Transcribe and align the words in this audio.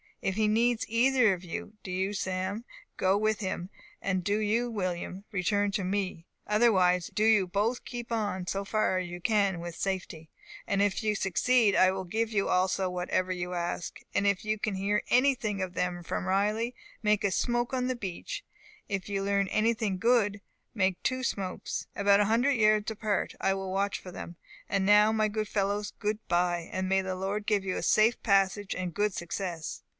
If 0.23 0.35
he 0.35 0.47
needs 0.47 0.85
either 0.87 1.33
of 1.33 1.43
you, 1.43 1.73
do 1.81 1.89
you, 1.91 2.13
Sam, 2.13 2.63
go 2.97 3.17
with 3.17 3.39
him, 3.39 3.71
and 4.03 4.23
do 4.23 4.37
you, 4.37 4.69
William, 4.69 5.25
return 5.31 5.71
to 5.73 5.83
me; 5.83 6.25
otherwise 6.45 7.09
do 7.13 7.23
you 7.23 7.47
both 7.47 7.85
keep 7.85 8.11
on 8.11 8.45
so 8.45 8.63
far 8.63 8.99
as 8.99 9.07
you 9.07 9.19
can 9.19 9.59
with 9.59 9.75
safety, 9.75 10.29
and 10.67 10.79
if 10.81 11.03
you 11.03 11.15
succeed, 11.15 11.75
I 11.75 11.89
will 11.91 12.03
give 12.03 12.31
you 12.31 12.49
also 12.49 12.87
whatever 12.89 13.31
you 13.31 13.53
ask. 13.53 13.99
If 14.13 14.45
you 14.45 14.59
can 14.59 14.75
hear 14.75 15.01
anything 15.09 15.59
of 15.61 15.73
them 15.73 16.03
from 16.03 16.25
Riley, 16.27 16.75
make 17.01 17.23
a 17.23 17.31
smoke 17.31 17.73
on 17.73 17.87
the 17.87 17.95
beach; 17.95 18.43
if 18.89 19.09
you 19.09 19.23
learn 19.23 19.47
anything 19.47 19.97
good 19.97 20.41
make 20.73 21.01
two 21.01 21.23
smokes, 21.23 21.87
about 21.95 22.19
a 22.19 22.25
hundred 22.25 22.53
yards 22.53 22.89
apart; 22.91 23.33
I 23.39 23.55
will 23.55 23.71
watch 23.71 23.99
for 23.99 24.11
them. 24.11 24.35
And 24.69 24.85
now, 24.85 25.11
my 25.11 25.27
good 25.27 25.47
fellows, 25.47 25.93
good 25.97 26.19
bye! 26.27 26.69
and 26.71 26.87
may 26.89 27.01
the 27.01 27.15
Lord 27.15 27.47
give 27.47 27.63
you 27.63 27.75
a 27.75 27.83
safe 27.83 28.21
passage 28.21 28.75
and 28.75 28.93
good 28.93 29.13
success! 29.13 29.81